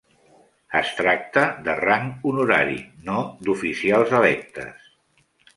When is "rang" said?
1.81-2.09